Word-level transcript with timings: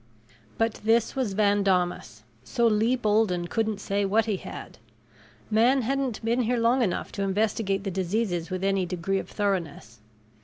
But 0.57 0.79
this 0.83 1.15
was 1.15 1.33
Van 1.33 1.61
Daamas, 1.63 2.23
so 2.43 2.65
Lee 2.65 2.95
Bolden 2.95 3.45
couldn't 3.45 3.77
say 3.79 4.03
what 4.03 4.25
he 4.25 4.37
had. 4.37 4.79
Man 5.51 5.83
hadn't 5.83 6.25
been 6.25 6.41
here 6.41 6.57
long 6.57 6.81
enough 6.81 7.11
to 7.11 7.21
investigate 7.21 7.83
the 7.83 7.91
diseases 7.91 8.49
with 8.49 8.63
any 8.63 8.87
degree 8.87 9.19
of 9.19 9.29
thoroughness. 9.29 9.99